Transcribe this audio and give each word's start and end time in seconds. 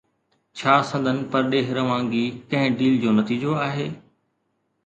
ڇا 0.59 0.73
سندن 0.91 1.17
پرڏيهه 1.35 1.77
روانگي 1.79 2.23
ڪنهن 2.53 2.79
ڊيل 2.81 2.99
جو 3.05 3.15
نتيجو 3.21 3.55
آهي؟ 3.67 3.87